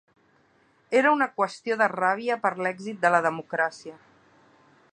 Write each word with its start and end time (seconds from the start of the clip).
Era 1.01 1.11
una 1.17 1.27
qüestió 1.41 1.77
de 1.81 1.89
ràbia 1.93 2.37
per 2.45 2.53
l’èxit 2.61 2.99
de 3.05 3.13
la 3.17 3.23
democràcia. 3.27 3.97